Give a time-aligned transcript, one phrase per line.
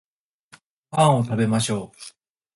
[0.89, 1.97] ご飯を食べましょう